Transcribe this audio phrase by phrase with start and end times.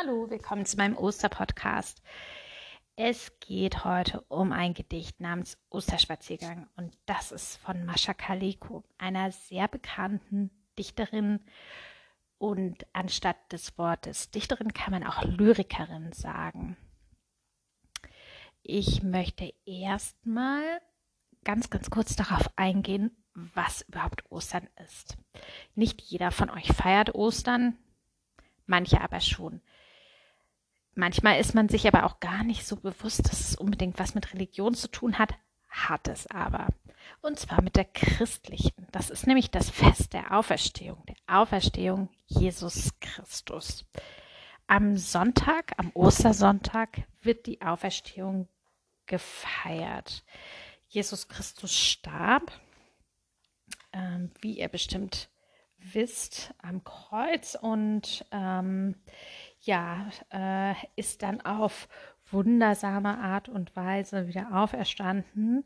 [0.00, 2.02] Hallo, willkommen zu meinem Osterpodcast.
[2.94, 9.32] Es geht heute um ein Gedicht namens Osterspaziergang und das ist von Mascha Kaleko, einer
[9.32, 11.40] sehr bekannten Dichterin
[12.38, 16.76] und anstatt des Wortes Dichterin kann man auch Lyrikerin sagen.
[18.62, 20.80] Ich möchte erstmal
[21.42, 25.16] ganz, ganz kurz darauf eingehen, was überhaupt Ostern ist.
[25.74, 27.76] Nicht jeder von euch feiert Ostern,
[28.66, 29.60] manche aber schon.
[30.98, 34.34] Manchmal ist man sich aber auch gar nicht so bewusst, dass es unbedingt was mit
[34.34, 35.32] Religion zu tun hat,
[35.68, 36.66] hat es aber.
[37.20, 38.84] Und zwar mit der christlichen.
[38.90, 43.84] Das ist nämlich das Fest der Auferstehung, der Auferstehung Jesus Christus.
[44.66, 48.48] Am Sonntag, am Ostersonntag, wird die Auferstehung
[49.06, 50.24] gefeiert.
[50.88, 52.50] Jesus Christus starb,
[53.92, 55.28] ähm, wie ihr bestimmt
[55.78, 58.96] wisst, am Kreuz und ähm,
[59.60, 61.88] ja, äh, ist dann auf
[62.30, 65.64] wundersame Art und Weise wieder auferstanden.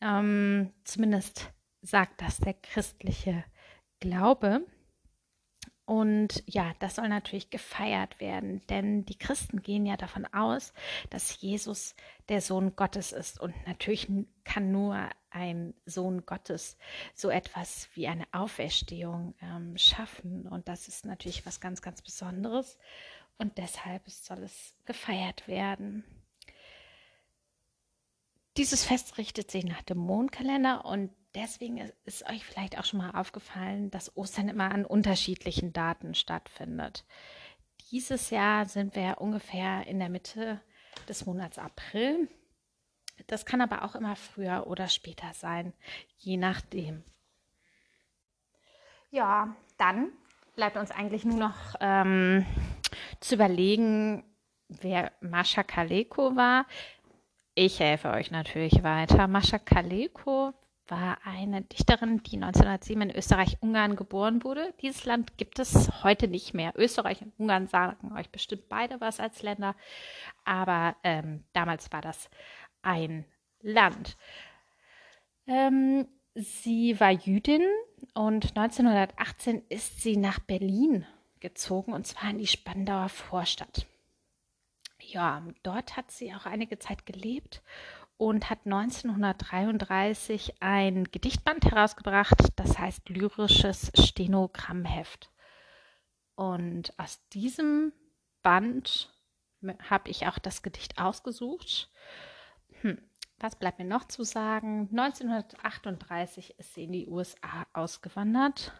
[0.00, 3.44] Ähm, zumindest sagt das der christliche
[4.00, 4.66] Glaube.
[5.88, 10.74] Und ja, das soll natürlich gefeiert werden, denn die Christen gehen ja davon aus,
[11.08, 11.94] dass Jesus
[12.28, 13.40] der Sohn Gottes ist.
[13.40, 14.06] Und natürlich
[14.44, 16.76] kann nur ein Sohn Gottes
[17.14, 20.46] so etwas wie eine Auferstehung ähm, schaffen.
[20.46, 22.76] Und das ist natürlich was ganz, ganz Besonderes
[23.38, 26.04] und deshalb soll es gefeiert werden.
[28.56, 33.12] Dieses Fest richtet sich nach dem Mondkalender und deswegen ist euch vielleicht auch schon mal
[33.12, 37.04] aufgefallen, dass Ostern immer an unterschiedlichen Daten stattfindet.
[37.92, 40.60] Dieses Jahr sind wir ungefähr in der Mitte
[41.08, 42.28] des Monats April.
[43.28, 45.72] Das kann aber auch immer früher oder später sein,
[46.16, 47.04] je nachdem.
[49.10, 50.10] Ja, dann
[50.54, 52.44] bleibt uns eigentlich nur noch ähm,
[53.20, 54.24] zu überlegen,
[54.68, 56.66] wer Mascha Kaleko war.
[57.54, 59.26] Ich helfe euch natürlich weiter.
[59.26, 60.54] Mascha Kaleko
[60.90, 64.72] war eine Dichterin, die 1907 in Österreich-Ungarn geboren wurde.
[64.80, 66.72] Dieses Land gibt es heute nicht mehr.
[66.76, 69.74] Österreich und Ungarn sagen euch bestimmt beide was als Länder,
[70.44, 72.30] aber ähm, damals war das
[72.82, 73.24] ein
[73.60, 74.16] Land.
[75.46, 77.62] Ähm, sie war Jüdin
[78.14, 81.06] und 1918 ist sie nach Berlin
[81.40, 83.86] gezogen und zwar in die Spandauer Vorstadt.
[85.00, 87.62] Ja, dort hat sie auch einige Zeit gelebt
[88.16, 95.30] und hat 1933 ein Gedichtband herausgebracht, das heißt Lyrisches Stenogrammheft.
[96.34, 97.92] Und aus diesem
[98.42, 99.12] Band
[99.88, 101.90] habe ich auch das Gedicht ausgesucht.
[102.80, 103.00] Hm,
[103.38, 104.88] was bleibt mir noch zu sagen?
[104.90, 108.72] 1938 ist sie in die USA ausgewandert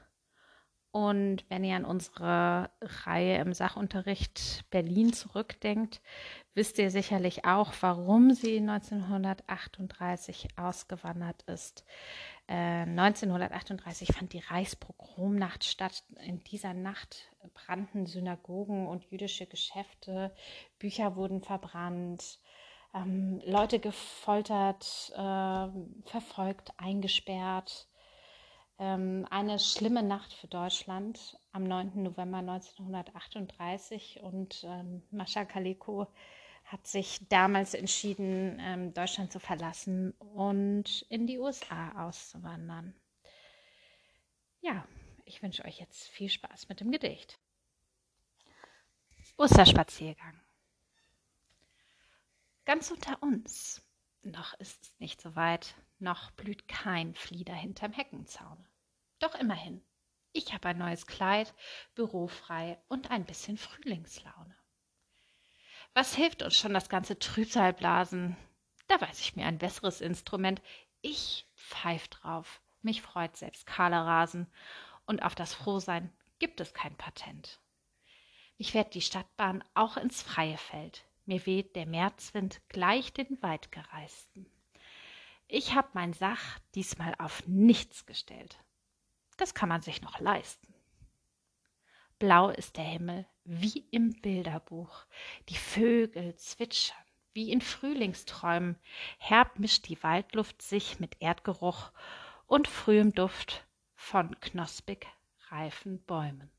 [0.91, 6.01] und wenn ihr an unsere Reihe im Sachunterricht Berlin zurückdenkt,
[6.55, 11.85] wisst ihr sicherlich auch, warum sie 1938 ausgewandert ist.
[12.47, 16.05] Äh, 1938 fand die Reichspogromnacht statt.
[16.25, 20.35] In dieser Nacht brannten Synagogen und jüdische Geschäfte,
[20.79, 22.41] Bücher wurden verbrannt,
[22.95, 25.69] ähm, Leute gefoltert, äh,
[26.09, 27.88] verfolgt, eingesperrt
[28.79, 32.03] ähm, eine schlimme Nacht für Deutschland am 9.
[32.03, 36.07] November 1938 und ähm, Mascha Kaleko
[36.65, 42.95] hat sich damals entschieden, ähm, Deutschland zu verlassen und in die USA auszuwandern.
[44.61, 44.87] Ja,
[45.25, 47.39] ich wünsche euch jetzt viel Spaß mit dem Gedicht.
[49.37, 50.41] Osterspaziergang.
[52.65, 53.83] Ganz unter uns,
[54.23, 58.69] noch ist es nicht so weit, noch blüht kein Flieder hinterm Heckenzaune.
[59.19, 59.83] Doch immerhin,
[60.33, 61.55] ich habe ein neues Kleid,
[61.95, 64.57] bürofrei und ein bisschen Frühlingslaune.
[65.95, 68.37] Was hilft uns schon das ganze Trübsalblasen?
[68.87, 70.63] Da weiß ich mir ein besseres Instrument.
[71.01, 72.61] Ich pfeif drauf.
[72.83, 74.47] Mich freut selbst kahle Rasen.
[75.07, 77.61] Und auf das Frohsein gibt es kein Patent.
[78.59, 81.05] Mich fährt die Stadtbahn auch ins freie Feld.
[81.27, 84.47] Mir weht der Märzwind gleich den Weitgereisten.
[85.51, 88.59] Ich hab mein Sach diesmal auf nichts gestellt.
[89.39, 90.75] Das kann man sich noch leisten.
[92.19, 95.07] Blau ist der Himmel, wie im Bilderbuch.
[95.49, 96.99] Die Vögel zwitschern,
[97.33, 98.79] wie in Frühlingsträumen.
[99.17, 101.93] Herb mischt die Waldluft sich mit Erdgeruch
[102.47, 105.07] und frühem Duft von knospig
[105.49, 106.51] reifen Bäumen.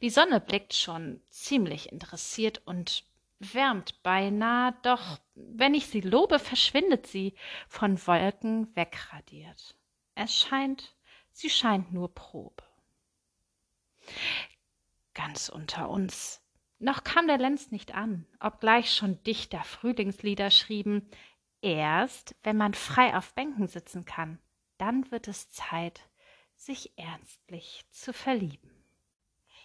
[0.00, 3.04] Die Sonne blickt schon ziemlich interessiert und
[3.42, 7.34] wärmt beinahe, doch wenn ich sie lobe, verschwindet sie,
[7.68, 9.74] von Wolken wegradiert.
[10.14, 10.96] Es scheint,
[11.30, 12.62] sie scheint nur Probe.
[15.14, 16.42] Ganz unter uns,
[16.78, 21.08] Noch kam der Lenz nicht an, obgleich schon Dichter Frühlingslieder schrieben.
[21.60, 24.40] Erst, wenn man frei auf Bänken sitzen kann,
[24.78, 26.00] dann wird es Zeit,
[26.56, 28.81] sich ernstlich zu verlieben.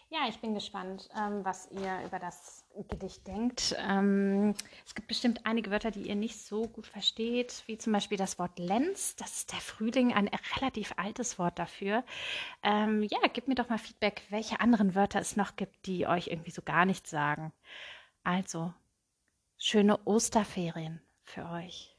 [0.10, 3.76] Ja, ich bin gespannt, ähm, was ihr über das Gedicht denkt.
[3.78, 4.54] Ähm,
[4.86, 8.40] es gibt bestimmt einige Wörter, die ihr nicht so gut versteht, wie zum Beispiel das
[8.40, 9.18] Wort Lenz.
[9.18, 12.06] Das ist der Frühling, ein relativ altes Wort dafür.
[12.64, 16.28] Ähm, ja, gebt mir doch mal Feedback, welche anderen Wörter es noch gibt, die euch
[16.28, 17.52] irgendwie so gar nichts sagen.
[18.24, 18.74] Also,
[19.58, 21.97] schöne Osterferien für euch.